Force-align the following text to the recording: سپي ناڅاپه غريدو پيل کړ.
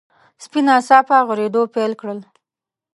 سپي 0.43 0.59
ناڅاپه 0.67 1.17
غريدو 1.29 1.61
پيل 1.73 1.91
کړ. 2.01 2.15